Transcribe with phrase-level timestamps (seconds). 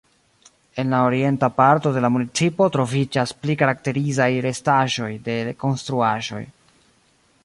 [0.83, 6.45] En la orienta parto de la municipo troviĝas pli karakterizaj restaĵoj de konstruaĵoj.